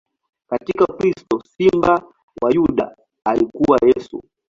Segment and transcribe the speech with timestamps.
[0.49, 2.03] Katika ukristo, Simba
[2.43, 4.23] wa Yuda alikuwa Yesu.